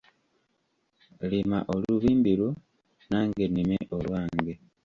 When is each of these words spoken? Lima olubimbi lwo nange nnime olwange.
Lima 1.31 1.57
olubimbi 1.73 2.31
lwo 2.39 2.49
nange 3.09 3.43
nnime 3.47 3.77
olwange. 3.97 4.53